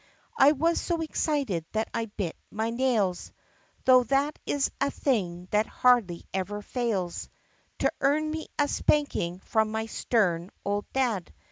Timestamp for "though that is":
3.85-4.71